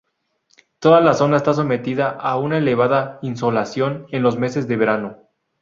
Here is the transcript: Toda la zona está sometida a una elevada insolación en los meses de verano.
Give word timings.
Toda 0.79 0.99
la 0.99 1.13
zona 1.13 1.37
está 1.37 1.53
sometida 1.53 2.09
a 2.09 2.35
una 2.39 2.57
elevada 2.57 3.19
insolación 3.21 4.07
en 4.09 4.23
los 4.23 4.35
meses 4.35 4.67
de 4.67 4.75
verano. 4.75 5.29